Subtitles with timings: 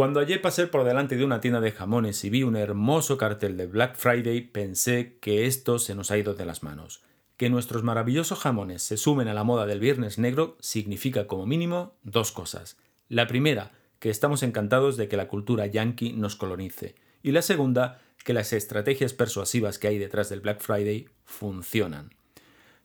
[0.00, 3.58] Cuando ayer pasé por delante de una tienda de jamones y vi un hermoso cartel
[3.58, 7.02] de Black Friday, pensé que esto se nos ha ido de las manos.
[7.36, 11.98] Que nuestros maravillosos jamones se sumen a la moda del Viernes Negro significa como mínimo
[12.02, 12.78] dos cosas.
[13.10, 16.94] La primera, que estamos encantados de que la cultura yankee nos colonice.
[17.22, 22.14] Y la segunda, que las estrategias persuasivas que hay detrás del Black Friday funcionan.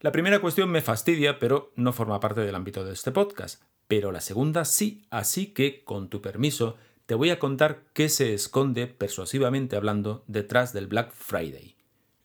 [0.02, 3.64] La primera cuestión me fastidia, pero no forma parte del ámbito de este podcast.
[3.88, 6.76] Pero la segunda sí, así que, con tu permiso,
[7.06, 11.76] te voy a contar qué se esconde, persuasivamente hablando, detrás del Black Friday.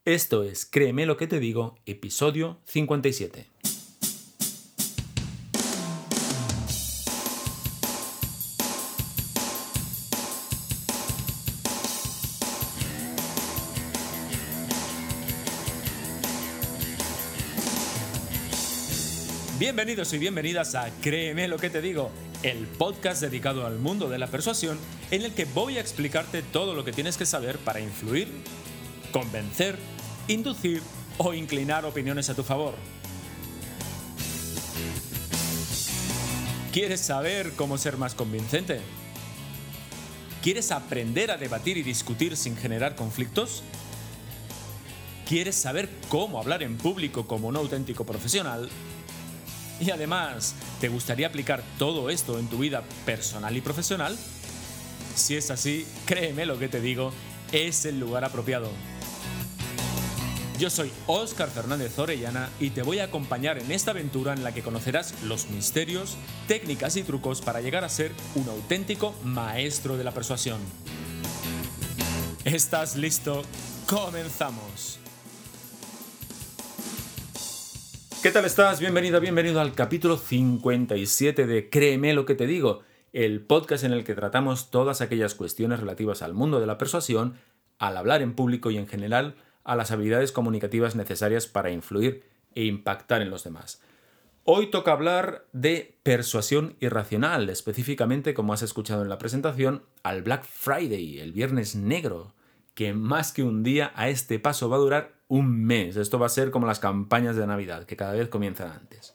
[0.06, 3.46] Esto es Créeme lo que te digo, episodio 57.
[19.58, 22.10] Bienvenidos y bienvenidas a Créeme lo que te digo,
[22.42, 24.78] el podcast dedicado al mundo de la persuasión
[25.10, 28.28] en el que voy a explicarte todo lo que tienes que saber para influir,
[29.12, 29.78] convencer,
[30.28, 30.82] inducir
[31.18, 32.74] o inclinar opiniones a tu favor.
[36.72, 38.80] ¿Quieres saber cómo ser más convincente?
[40.42, 43.62] ¿Quieres aprender a debatir y discutir sin generar conflictos?
[45.28, 48.70] ¿Quieres saber cómo hablar en público como un auténtico profesional?
[49.80, 54.16] Y además, ¿te gustaría aplicar todo esto en tu vida personal y profesional?
[55.14, 57.12] Si es así, créeme lo que te digo,
[57.50, 58.70] es el lugar apropiado.
[60.58, 64.52] Yo soy Óscar Fernández Orellana y te voy a acompañar en esta aventura en la
[64.52, 70.04] que conocerás los misterios, técnicas y trucos para llegar a ser un auténtico maestro de
[70.04, 70.60] la persuasión.
[72.44, 73.42] ¿Estás listo?
[73.86, 74.99] ¡Comenzamos!
[78.22, 78.80] ¿Qué tal estás?
[78.80, 82.82] Bienvenido, bienvenido al capítulo 57 de Créeme lo que te digo,
[83.14, 87.38] el podcast en el que tratamos todas aquellas cuestiones relativas al mundo de la persuasión,
[87.78, 92.22] al hablar en público y en general a las habilidades comunicativas necesarias para influir
[92.54, 93.80] e impactar en los demás.
[94.44, 100.44] Hoy toca hablar de persuasión irracional, específicamente, como has escuchado en la presentación, al Black
[100.44, 102.34] Friday, el viernes negro,
[102.74, 105.96] que más que un día a este paso va a durar un mes.
[105.96, 109.14] Esto va a ser como las campañas de Navidad, que cada vez comienzan antes.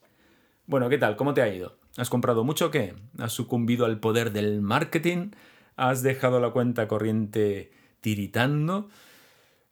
[0.67, 1.15] Bueno, ¿qué tal?
[1.15, 1.77] ¿Cómo te ha ido?
[1.97, 2.95] ¿Has comprado mucho o qué?
[3.19, 5.31] ¿Has sucumbido al poder del marketing?
[5.75, 7.71] ¿Has dejado la cuenta corriente
[8.01, 8.89] tiritando?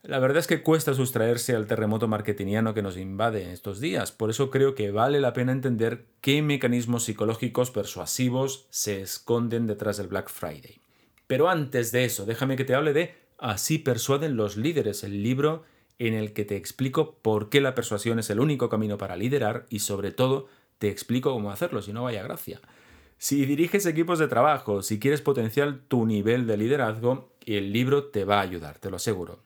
[0.03, 4.29] La verdad es que cuesta sustraerse al terremoto marketingiano que nos invade estos días, por
[4.29, 10.09] eso creo que vale la pena entender qué mecanismos psicológicos persuasivos se esconden detrás del
[10.09, 10.81] Black Friday.
[11.25, 15.63] Pero antes de eso, déjame que te hable de Así persuaden los líderes, el libro
[15.99, 19.66] en el que te explico por qué la persuasión es el único camino para liderar
[19.69, 20.47] y sobre todo
[20.79, 22.59] te explico cómo hacerlo, si no vaya gracia.
[23.17, 28.25] Si diriges equipos de trabajo, si quieres potenciar tu nivel de liderazgo, el libro te
[28.25, 29.39] va a ayudar, te lo aseguro.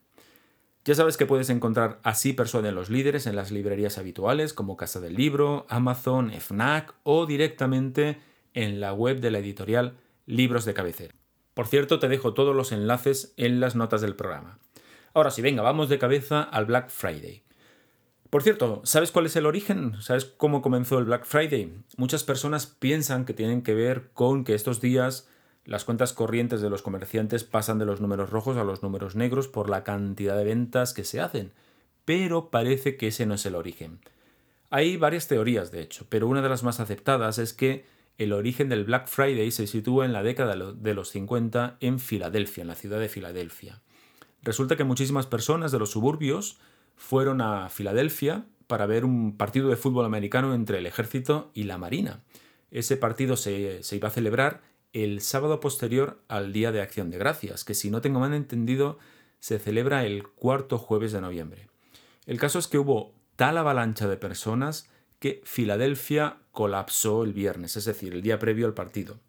[0.84, 5.02] Ya sabes que puedes encontrar Así persuaden los líderes en las librerías habituales como Casa
[5.02, 8.20] del Libro, Amazon, FNAC o directamente
[8.54, 11.17] en la web de la editorial Libros de Cabecera.
[11.58, 14.60] Por cierto, te dejo todos los enlaces en las notas del programa.
[15.16, 17.42] Ahora sí, venga, vamos de cabeza al Black Friday.
[18.30, 20.00] Por cierto, ¿sabes cuál es el origen?
[20.00, 21.74] ¿Sabes cómo comenzó el Black Friday?
[21.98, 25.30] Muchas personas piensan que tienen que ver con que estos días
[25.66, 29.48] las cuentas corrientes de los comerciantes pasan de los números rojos a los números negros
[29.48, 31.54] por la cantidad de ventas que se hacen,
[32.06, 34.00] pero parece que ese no es el origen.
[34.70, 38.70] Hay varias teorías, de hecho, pero una de las más aceptadas es que el origen
[38.70, 42.76] del Black Friday se sitúa en la década de los 50 en Filadelfia, en la
[42.76, 43.82] ciudad de Filadelfia.
[44.42, 46.58] Resulta que muchísimas personas de los suburbios
[46.96, 51.78] fueron a Filadelfia para ver un partido de fútbol americano entre el ejército y la
[51.78, 52.24] marina.
[52.72, 54.62] Ese partido se, iba a celebrar
[54.94, 58.98] el sábado posterior al Día de Acción de Gracias, que si no tengo mal entendido
[59.40, 61.68] se celebra el cuarto jueves de noviembre.
[62.26, 67.86] El caso es que hubo tal avalancha de personas que Filadelfia colapsó el viernes, es
[67.86, 69.20] decir, el día previo al partido.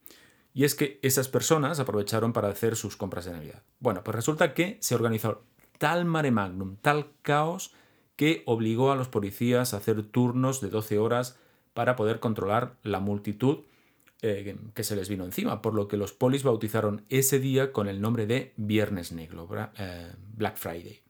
[0.55, 3.63] Y es que esas personas aprovecharon para hacer sus compras de Navidad.
[3.81, 5.43] Bueno, pues resulta que se organizó
[5.79, 7.73] tal mare magnum, tal caos,
[8.17, 11.39] que obligó a los policías a hacer turnos de 12 horas
[11.75, 13.61] para poder controlar la multitud
[14.21, 17.87] eh, que se les vino encima, por lo que los polis bautizaron ese día con
[17.87, 19.49] el nombre de Viernes Negro,
[19.79, 21.01] eh, Black Friday.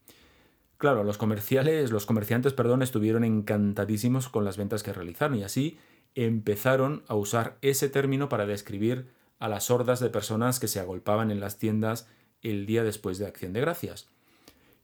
[0.79, 5.77] Claro, los comerciales, los comerciantes, perdón, estuvieron encantadísimos con las ventas que realizaron y así
[6.15, 9.09] empezaron a usar ese término para describir
[9.39, 12.07] a las hordas de personas que se agolpaban en las tiendas
[12.41, 14.07] el día después de Acción de Gracias.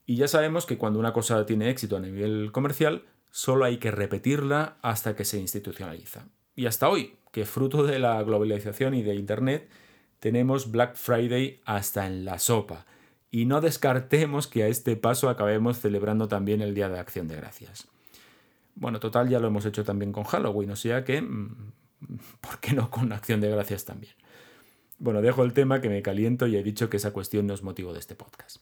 [0.04, 3.90] Y ya sabemos que cuando una cosa tiene éxito a nivel comercial, solo hay que
[3.90, 6.26] repetirla hasta que se institucionaliza.
[6.54, 9.70] Y hasta hoy, que fruto de la globalización y de Internet,
[10.20, 12.84] tenemos Black Friday hasta en la sopa.
[13.30, 17.36] Y no descartemos que a este paso acabemos celebrando también el Día de Acción de
[17.36, 17.88] Gracias.
[18.74, 21.72] Bueno, total, ya lo hemos hecho también con Halloween, o sea que, mm,
[22.40, 24.14] ¿por qué no con Acción de Gracias también?
[24.98, 27.62] Bueno, dejo el tema que me caliento y he dicho que esa cuestión no es
[27.62, 28.58] motivo de este podcast.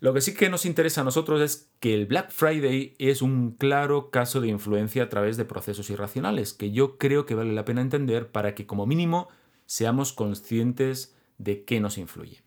[0.00, 3.52] Lo que sí que nos interesa a nosotros es que el Black Friday es un
[3.52, 7.64] claro caso de influencia a través de procesos irracionales, que yo creo que vale la
[7.64, 9.28] pena entender para que como mínimo
[9.66, 12.43] seamos conscientes de qué nos influye.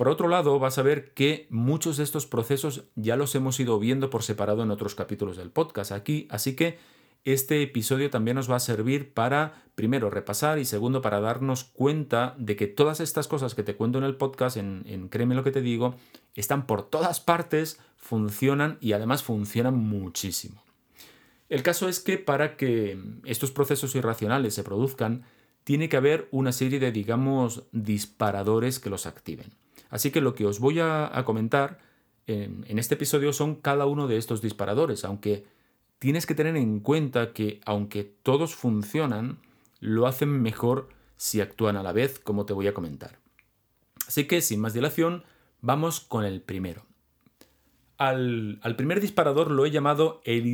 [0.00, 3.78] Por otro lado, vas a ver que muchos de estos procesos ya los hemos ido
[3.78, 6.78] viendo por separado en otros capítulos del podcast aquí, así que
[7.24, 12.34] este episodio también nos va a servir para, primero, repasar y segundo, para darnos cuenta
[12.38, 15.50] de que todas estas cosas que te cuento en el podcast, en, Créeme lo que
[15.50, 15.96] te digo,
[16.34, 20.62] están por todas partes, funcionan y además funcionan muchísimo.
[21.50, 25.24] El caso es que para que estos procesos irracionales se produzcan,
[25.62, 29.60] tiene que haber una serie de, digamos, disparadores que los activen.
[29.90, 31.78] Así que lo que os voy a, comentar
[32.26, 35.44] en este episodio son cada uno de estos disparadores, aunque
[35.98, 39.38] tienes que tener en cuenta que aunque todos funcionan,
[39.80, 43.18] lo hacen mejor si actúan a la vez, como te voy a comentar.
[44.08, 45.22] Así que, sin más dilación,
[45.60, 46.86] vamos con el primero.
[47.98, 50.46] Al, primer disparador lo he llamado el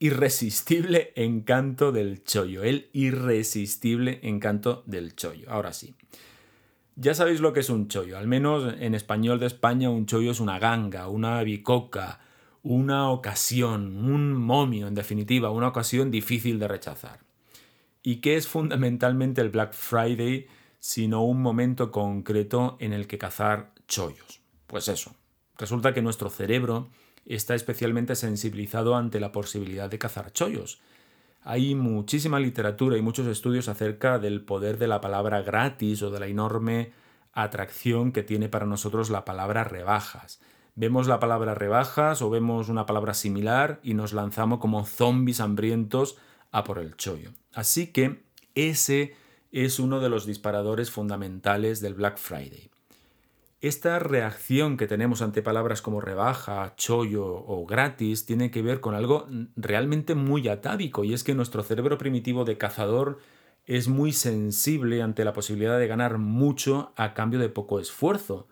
[0.00, 2.64] irresistible encanto del chollo.
[2.64, 5.48] El irresistible encanto del chollo.
[5.48, 5.94] Ahora sí.
[6.96, 8.16] Ya sabéis lo que es un chollo.
[8.16, 12.20] Al menos en español de España un chollo es una ganga, una bicoca,
[12.62, 17.20] una ocasión, un momio, en definitiva, una ocasión difícil de rechazar.
[18.02, 20.46] ¿Y qué es fundamentalmente el Black Friday
[20.78, 24.40] sino un momento concreto en el que cazar chollos?
[24.66, 25.14] Pues eso,
[25.58, 26.90] resulta que nuestro cerebro
[27.26, 30.80] está especialmente sensibilizado ante la posibilidad de cazar chollos.
[31.44, 36.18] Hay muchísima literatura y muchos estudios acerca del poder de la palabra gratis o de
[36.18, 36.92] la enorme
[37.32, 40.40] atracción que tiene para nosotros la palabra rebajas
[40.76, 46.16] vemos la palabra rebajas o vemos una palabra similar y nos lanzamos como zombies hambrientos
[46.50, 47.32] a por el chollo.
[47.52, 48.24] Así que
[48.54, 49.16] ese
[49.52, 52.70] es uno de los disparadores fundamentales del Black Friday.
[53.64, 58.94] Esta reacción que tenemos ante palabras como rebaja, chollo o gratis tiene que ver con
[58.94, 59.26] algo
[59.56, 63.20] realmente muy atávico y es que nuestro cerebro primitivo de cazador
[63.64, 68.48] es muy sensible ante la posibilidad de ganar mucho a cambio de poco esfuerzo.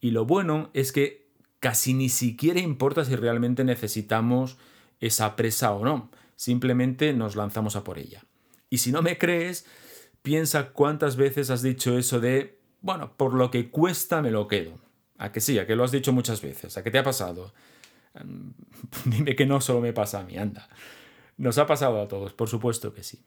[0.00, 1.26] Y lo bueno es que
[1.58, 4.58] casi ni siquiera importa si realmente necesitamos
[5.00, 8.22] esa presa o no, simplemente nos lanzamos a por ella.
[8.70, 9.66] Y si no me crees,
[10.22, 14.78] piensa cuántas veces has dicho eso de, bueno, por lo que cuesta me lo quedo.
[15.18, 17.52] A que sí, a que lo has dicho muchas veces, a que te ha pasado.
[19.04, 20.68] Dime que no solo me pasa a mí, anda.
[21.36, 23.24] Nos ha pasado a todos, por supuesto que sí.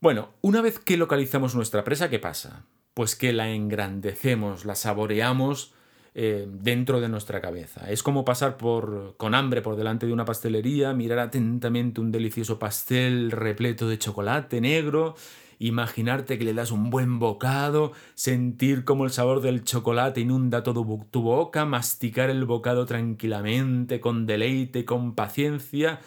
[0.00, 2.64] Bueno, una vez que localizamos nuestra presa, ¿qué pasa?
[2.94, 5.74] Pues que la engrandecemos, la saboreamos
[6.14, 7.90] eh, dentro de nuestra cabeza.
[7.90, 12.58] Es como pasar por, con hambre por delante de una pastelería, mirar atentamente un delicioso
[12.58, 15.16] pastel repleto de chocolate negro,
[15.58, 21.06] imaginarte que le das un buen bocado, sentir cómo el sabor del chocolate inunda todo
[21.10, 26.00] tu boca, masticar el bocado tranquilamente, con deleite, con paciencia,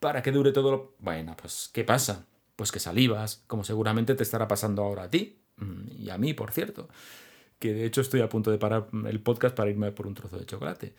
[0.00, 0.94] para que dure todo lo...
[0.98, 2.26] Bueno, pues ¿qué pasa?
[2.56, 6.34] Pues que salivas, como seguramente te estará pasando ahora a ti, mm, y a mí,
[6.34, 6.88] por cierto
[7.64, 10.38] que de hecho estoy a punto de parar el podcast para irme por un trozo
[10.38, 10.94] de chocolate.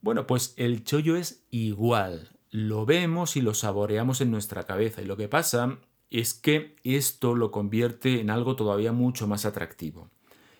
[0.00, 2.30] Bueno, pues el chollo es igual.
[2.50, 5.02] Lo vemos y lo saboreamos en nuestra cabeza.
[5.02, 5.78] Y lo que pasa
[6.10, 10.08] es que esto lo convierte en algo todavía mucho más atractivo.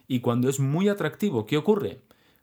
[0.06, 2.00] Y cuando es muy atractivo, ¿qué ocurre?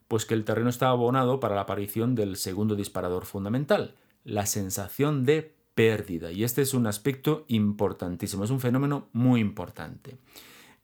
[0.08, 5.26] Pues que el terreno está abonado para la aparición del segundo disparador fundamental, la sensación
[5.26, 6.32] de pérdida.
[6.32, 10.18] Y este es un aspecto importantísimo, es un fenómeno muy importante.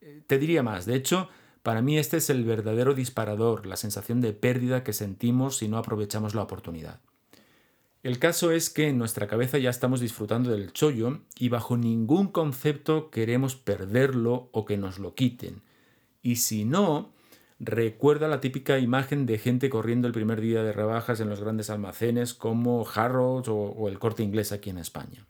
[0.02, 1.30] Eh, te diría más, de hecho,
[1.64, 5.78] para mí este es el verdadero disparador, la sensación de pérdida que sentimos si no
[5.78, 7.00] aprovechamos la oportunidad.
[8.04, 12.28] El caso es que en nuestra cabeza ya estamos disfrutando del chollo y bajo ningún
[12.28, 15.62] concepto queremos perderlo o que nos lo quiten.
[16.22, 17.14] Y si no,
[17.62, 21.70] recuerda la típica imagen de gente corriendo el primer día de rebajas en los grandes
[21.70, 25.26] almacenes como Harrods o, o el corte inglés aquí en España.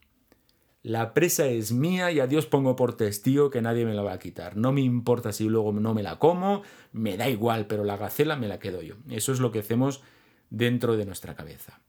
[0.81, 4.13] La presa es mía y a Dios pongo por testigo que nadie me la va
[4.13, 4.57] a quitar.
[4.57, 8.35] No me importa si luego no me la como, me da igual, pero la gacela
[8.35, 8.95] me la quedo yo.
[9.11, 10.01] Eso es lo que hacemos
[10.49, 11.79] dentro de nuestra cabeza.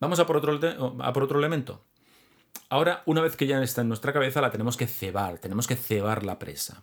[0.00, 1.84] Vamos a por otro, a por otro elemento.
[2.68, 5.76] Ahora, una vez que ya está en nuestra cabeza, la tenemos que cebar, tenemos que
[5.76, 6.82] cebar la presa.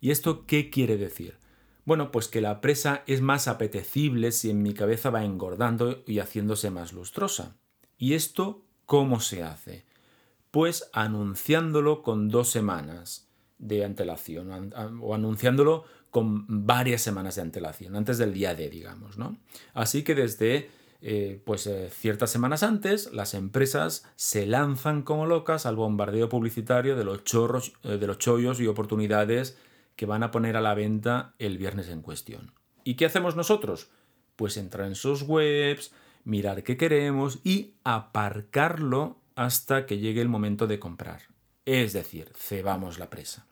[0.00, 1.38] ¿Y esto qué quiere decir?
[1.84, 6.18] Bueno, pues que la presa es más apetecible si en mi cabeza va engordando y
[6.18, 7.56] haciéndose más lustrosa.
[7.98, 9.84] ¿Y esto cómo se hace?
[10.50, 13.28] Pues anunciándolo con dos semanas
[13.58, 19.38] de antelación o anunciándolo con varias semanas de antelación, antes del día D, digamos, ¿no?
[19.72, 20.70] Así que desde
[21.04, 26.94] eh, pues eh, ciertas semanas antes las empresas se lanzan como locas al bombardeo publicitario
[26.94, 29.58] de los chorros, eh, de los chollos y oportunidades
[29.96, 32.52] que van a poner a la venta el viernes en cuestión.
[32.84, 33.90] ¿Y qué hacemos nosotros?
[34.36, 35.92] Pues entrar en sus webs,
[36.22, 41.22] mirar qué queremos y aparcarlo hasta que llegue el momento de comprar.
[41.64, 43.44] Es decir, cebamos la presa.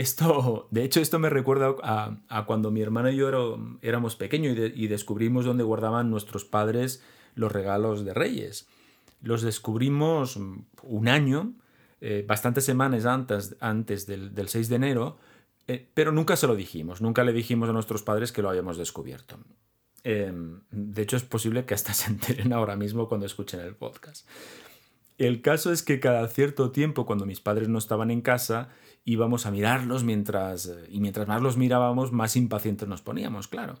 [0.00, 4.86] Esto, de hecho, esto me recuerda a, cuando mi hermana y yo éramos pequeños y,
[4.86, 7.02] descubrimos dónde guardaban nuestros padres
[7.34, 8.66] los regalos de Reyes.
[9.20, 11.52] Los descubrimos un año,
[12.00, 15.18] eh, bastantes semanas antes, antes del, 6 de enero,
[15.68, 18.78] eh, pero nunca se lo dijimos, nunca le dijimos a nuestros padres que lo habíamos
[18.78, 19.36] descubierto.
[20.02, 24.26] Em, de hecho, es posible que hasta se enteren ahora mismo cuando escuchen el podcast.
[25.20, 28.70] El caso es que cada cierto tiempo, cuando mis padres no estaban en casa,
[29.04, 33.78] íbamos a mirarlos mientras, y mientras más los mirábamos, más impacientes nos poníamos, claro.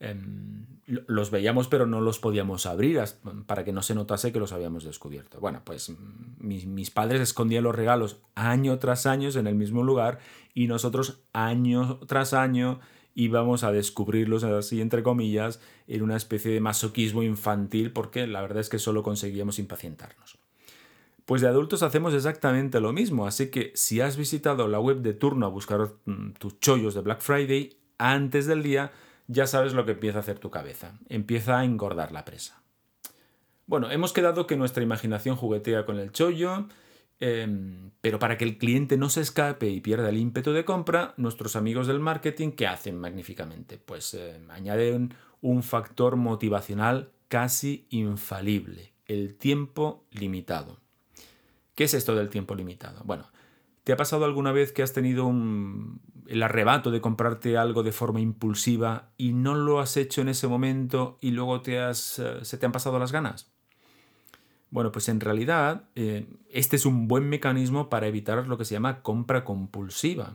[0.00, 3.00] Em, los veíamos pero no los podíamos abrir
[3.46, 5.38] para que no se notase que los habíamos descubierto.
[5.38, 5.92] Bueno, pues
[6.38, 10.18] mis, mis, padres escondían los regalos año tras año en el mismo lugar
[10.54, 12.80] y nosotros año tras año
[13.14, 18.58] íbamos a descubrirlos así entre comillas en una especie de masoquismo infantil porque la verdad
[18.58, 20.40] es que solo conseguíamos impacientarnos.
[21.30, 25.14] Pues de adultos hacemos exactamente lo mismo, así que si has visitado la web de
[25.14, 28.90] turno a buscar mm, tus chollos de Black Friday antes del día,
[29.28, 32.64] ya sabes lo que empieza a hacer tu cabeza, empieza a engordar la presa.
[33.66, 36.66] Bueno, hemos quedado que nuestra imaginación juguetea con el chollo,
[37.20, 41.12] Em, pero para que el cliente no se escape y pierda el ímpetu de compra,
[41.18, 43.76] nuestros amigos del marketing, ¿qué hacen magníficamente?
[43.76, 50.80] Pues em, añaden un factor motivacional casi infalible, el tiempo limitado.
[51.80, 53.00] ¿Qué es esto del tiempo limitado?
[53.06, 53.30] Bueno,
[53.84, 55.32] ¿te ha pasado alguna vez que has tenido
[56.26, 60.46] el arrebato de comprarte algo de forma impulsiva y no lo has hecho en ese
[60.46, 63.50] momento y luego te has, eh, se te han pasado las ganas?
[64.68, 68.74] Bueno, pues en realidad eh, este es un buen mecanismo para evitar lo que se
[68.74, 70.34] llama compra compulsiva.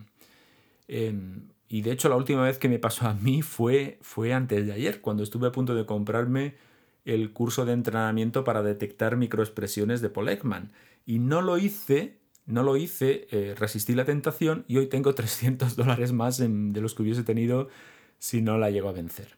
[0.87, 4.65] Em, y de hecho la última vez que me pasó a mí fue, fue antes
[4.65, 6.55] de ayer, cuando estuve a punto de comprarme
[7.05, 10.71] el curso de entrenamiento para detectar microexpresiones de Paul Ekman.
[11.05, 15.75] Y no lo hice, no lo hice, eh, resistí la tentación y hoy tengo 300
[15.75, 17.69] dólares más de los que hubiese tenido
[18.17, 19.37] si no la llego a vencer.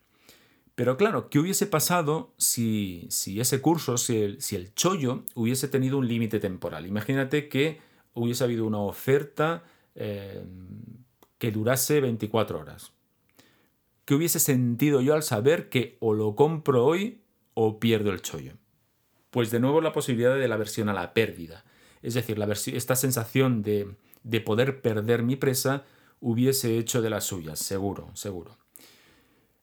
[0.76, 5.98] Pero claro, ¿qué hubiese pasado si, ese curso, si el, si el chollo hubiese tenido
[5.98, 6.86] un límite temporal?
[6.86, 7.80] Imagínate que
[8.14, 9.64] hubiese habido una oferta
[9.96, 10.44] eh,
[11.40, 12.92] que durase 24 horas.
[14.06, 17.22] ¿Qué hubiese sentido yo al saber que o lo compro hoy
[17.56, 18.54] o pierdo el chollo?
[19.30, 21.66] Pues de nuevo la posibilidad de la versión a la pérdida.
[22.02, 25.84] Es decir, la esta sensación de, de poder perder mi presa
[26.20, 28.58] hubiese hecho de las suyas, seguro, seguro.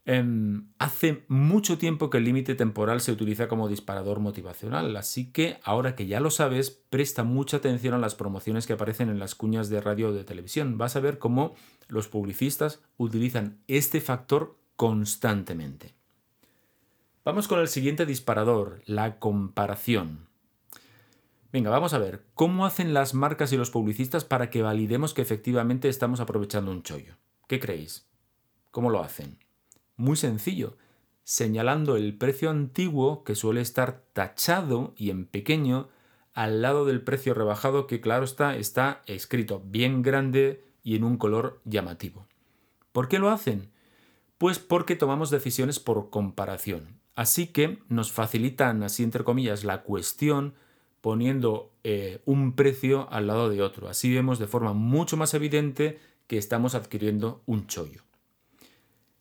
[0.06, 5.58] Em, hace mucho tiempo que el límite temporal se utiliza como disparador motivacional, así que
[5.64, 9.34] ahora que ya lo sabes, presta mucha atención a las promociones que aparecen en las
[9.34, 10.76] cuñas de radio o de televisión.
[10.76, 11.54] Vas a ver cómo
[11.88, 15.94] los publicistas utilizan este factor constantemente.
[17.24, 20.28] Vamos con el siguiente disparador, la comparación.
[21.50, 25.22] Venga, vamos a ver, ¿cómo hacen las marcas y los publicistas para que validemos que
[25.22, 27.14] efectivamente estamos aprovechando un chollo?
[27.48, 28.06] ¿Qué creéis?
[28.70, 29.38] ¿Cómo lo hacen?
[29.96, 30.76] Muy sencillo,
[31.22, 35.88] señalando el precio antiguo que suele estar tachado y en pequeño
[36.34, 41.16] al lado del precio rebajado que claro está está escrito bien grande y en un
[41.16, 42.26] color llamativo.
[42.92, 43.70] ¿Por qué lo hacen?
[44.36, 47.02] Pues porque tomamos decisiones por comparación.
[47.14, 50.54] Así que nos facilitan, así entre comillas, la cuestión
[51.00, 53.88] poniendo eh, un precio al lado de otro.
[53.88, 58.02] Así vemos de forma mucho más evidente que estamos adquiriendo un chollo.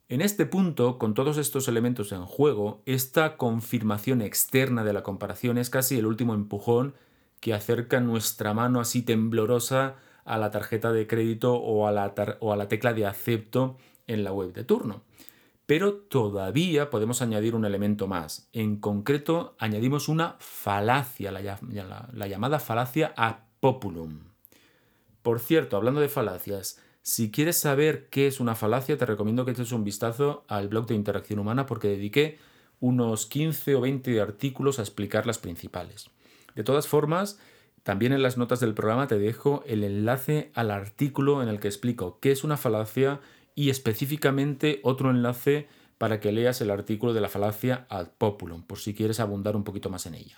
[0.10, 5.58] En este punto, con todos estos elementos en juego, esta confirmación externa de la comparación
[5.58, 6.94] es casi el último empujón
[7.40, 12.54] que acerca nuestra mano así temblorosa a la tarjeta de crédito o a la, o
[12.54, 15.02] a la tecla de acepto en la web de turno.
[15.66, 18.50] Pero todavía podemos añadir un elemento más.
[18.52, 24.20] En concreto, añadimos una falacia, la, llamada falacia a populum.
[25.22, 29.52] Por cierto, hablando de falacias, si quieres saber qué es una falacia, te recomiendo que
[29.52, 32.40] eches un vistazo al blog de Interacción Humana porque dediqué
[32.82, 36.10] unos 15 o 20 artículos a explicar las principales.
[36.56, 37.40] De todas formas,
[37.84, 41.68] también en las notas del programa te dejo el enlace al artículo en el que
[41.68, 43.22] explico qué es una falacia
[43.56, 45.68] y específicamente otro enlace
[45.98, 49.64] para que leas el artículo de la falacia ad populum, por si quieres abundar un
[49.64, 50.38] poquito más en ella.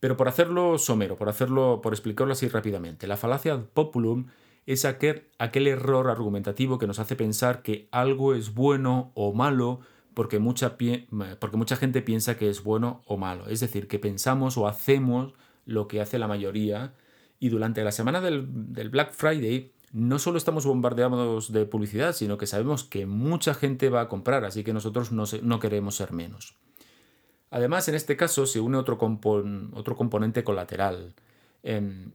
[0.00, 4.26] Pero por hacerlo somero, por hacerlo, por explicarlo así rápidamente, la falacia ad populum
[4.66, 9.80] es aquel, aquel error argumentativo que nos hace pensar que algo es bueno o malo
[10.14, 10.76] porque mucha,
[11.38, 13.46] porque mucha gente piensa que es bueno o malo.
[13.48, 16.92] Es decir, que pensamos o hacemos lo que hace la mayoría.
[17.38, 22.38] Y durante la semana del, del Black Friday no solo estamos bombardeados de publicidad, sino
[22.38, 26.54] que sabemos que mucha gente va a comprar, así que nosotros no, queremos ser menos.
[27.50, 31.14] Además, en este caso se une otro, componente colateral.
[31.62, 32.12] Em,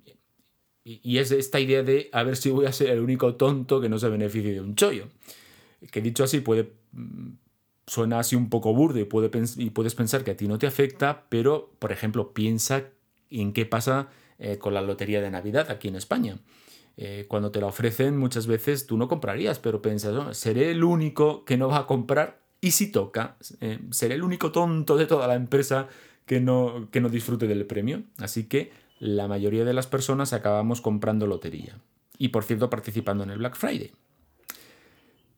[0.84, 3.90] y, es esta idea de a ver si voy a ser el único tonto que
[3.90, 5.08] no se beneficie de un chollo.
[5.92, 7.32] Que dicho así puede mm,
[7.88, 11.72] suena así un poco burdo y puedes pensar que a ti no te afecta, pero
[11.80, 12.86] por ejemplo piensa
[13.30, 16.38] en qué pasa eh, con la lotería de Navidad aquí en España.
[16.96, 21.44] Eh, cuando te la ofrecen muchas veces tú no comprarías, pero piensas, seré el único
[21.44, 25.28] que no va a comprar y si toca, eh, seré el único tonto de toda
[25.28, 25.88] la empresa
[26.26, 28.04] que no, que no disfrute del premio.
[28.20, 31.78] Así que la mayoría de las personas acabamos comprando lotería.
[32.18, 33.92] Y por cierto, participando en el Black Friday.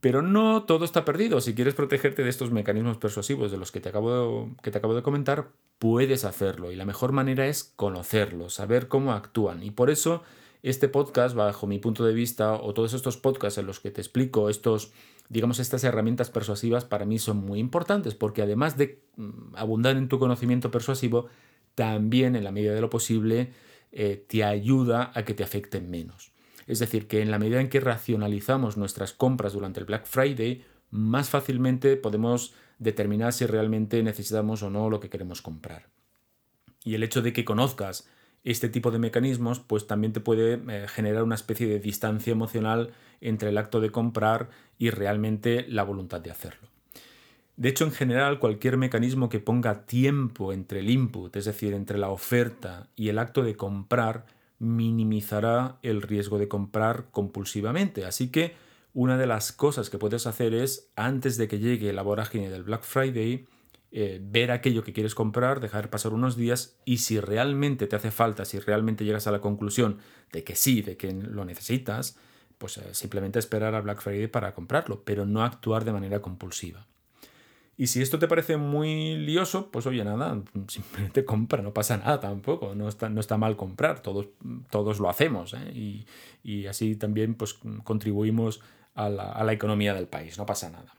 [0.00, 1.40] Pero no todo está perdido.
[1.40, 4.94] Si quieres protegerte de estos mecanismos persuasivos de los que te acabo que te acabo
[4.94, 5.48] de comentar,
[5.80, 6.70] puedes hacerlo.
[6.70, 9.64] Y la mejor manera es conocerlos, saber cómo actúan.
[9.64, 10.22] Y por eso
[10.62, 14.00] este podcast, bajo mi punto de vista, o todos estos podcasts en los que te
[14.00, 14.92] explico estos,
[15.28, 20.08] digamos, estas herramientas persuasivas, para mí son muy importantes, porque además de mm, abundar en
[20.08, 21.26] tu conocimiento persuasivo,
[21.74, 23.52] también en la medida de lo posible
[23.92, 26.32] eh, te ayuda a que te afecten menos.
[26.66, 30.64] Es decir, que en la medida en que racionalizamos nuestras compras durante el Black Friday,
[30.90, 35.88] más fácilmente podemos determinar si realmente necesitamos o no lo que queremos comprar.
[36.84, 38.08] Y el hecho de que conozcas
[38.46, 42.92] este tipo de mecanismos pues también te puede eh, generar una especie de distancia emocional
[43.20, 46.68] entre el acto de comprar y realmente la voluntad de hacerlo.
[47.56, 51.98] De hecho, en general, cualquier mecanismo que ponga tiempo entre el input, es decir, entre
[51.98, 54.26] la oferta y el acto de comprar,
[54.58, 58.04] minimizará el riesgo de comprar compulsivamente.
[58.04, 58.54] Así que
[58.94, 62.62] una de las cosas que puedes hacer es, antes de que llegue la vorágine del
[62.62, 63.46] Black Friday,
[63.98, 68.10] eh, ver aquello que quieres comprar, dejar pasar unos días y si realmente te hace
[68.10, 69.96] falta, si realmente llegas a la conclusión
[70.32, 72.18] de que sí, de que lo necesitas,
[72.58, 76.86] pues eh, simplemente esperar a Black Friday para comprarlo, pero no actuar de manera compulsiva.
[77.78, 82.20] Y si esto te parece muy lioso, pues oye, nada, simplemente compra, no pasa nada
[82.20, 84.28] tampoco, no está, no está mal comprar, todos,
[84.68, 86.04] todos lo hacemos ¿eh?
[86.44, 88.60] y, así también pues, contribuimos
[88.94, 90.92] a la, a la economía del país, no pasa nada.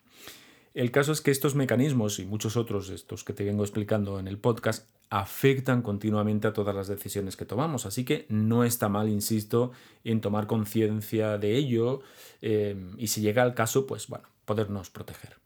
[0.78, 4.28] El caso es que estos mecanismos y muchos otros, estos que te vengo explicando en
[4.28, 7.88] el podcast, afectan continuamente a todas las decisiones que tomamos.
[7.88, 9.72] Así que no está mal, insisto,
[10.04, 12.02] en tomar conciencia de ello
[12.44, 15.38] eh, y si llega el caso, pues bueno, podernos proteger.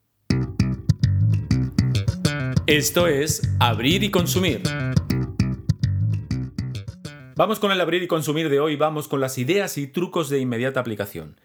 [2.67, 4.63] Esto es Abrir y Consumir.
[7.38, 10.39] Vamos con el abrir y consumir de hoy, vamos con las ideas y trucos de
[10.39, 11.38] inmediata aplicación.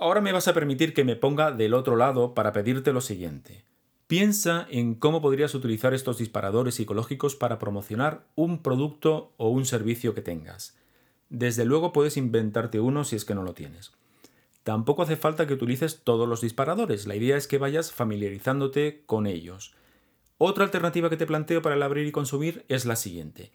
[0.00, 3.64] Ahora me vas a permitir que me ponga del otro lado para pedirte lo siguiente.
[4.06, 10.14] Piensa en cómo podrías utilizar estos disparadores psicológicos para promocionar un producto o un servicio
[10.14, 10.78] que tengas.
[11.30, 13.92] Desde luego puedes inventarte uno si es que no lo tienes.
[14.62, 19.26] Tampoco hace falta que utilices todos los disparadores, la idea es que vayas familiarizándote con
[19.26, 19.74] ellos.
[20.38, 23.50] Otra alternativa que te planteo para el abrir y consumir es la siguiente.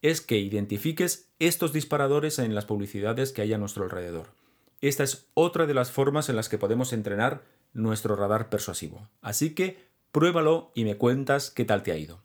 [0.00, 4.28] Es que identifiques estos disparadores en las publicidades que hay a nuestro alrededor.
[4.80, 9.08] Esta es otra de las formas en las que podemos entrenar nuestro radar persuasivo.
[9.22, 12.22] Así que pruébalo y me cuentas qué tal te ha ido.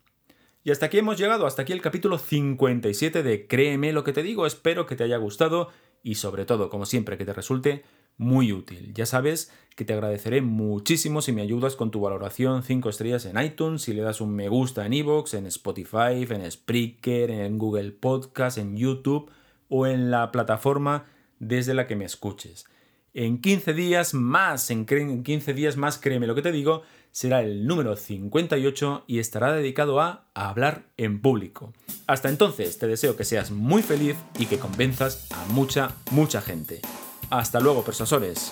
[0.64, 4.24] Y hasta aquí hemos llegado, hasta aquí el capítulo 57 de Créeme lo que te
[4.24, 5.70] digo, espero que te haya gustado
[6.04, 7.84] y sobre todo, como siempre, que te resulte
[8.18, 8.94] muy útil.
[8.94, 13.42] Ya sabes que te agradeceré muchísimo si me ayudas con tu valoración 5 estrellas en
[13.42, 17.92] iTunes, si le das un me gusta en iVoox, en Spotify, en Spreaker, en Google
[17.92, 19.32] Podcast, en YouTube
[19.70, 21.06] o en la plataforma
[21.40, 22.66] desde la que me escuches.
[23.14, 27.68] En 15 días más, en 15 días más, créeme lo que te digo, será el
[27.68, 31.74] número 58 y estará dedicado a, hablar en público.
[32.08, 36.82] Hasta entonces, te deseo que seas muy feliz y que convenzas a mucha, mucha gente.
[37.30, 38.52] Hasta luego, persuasores.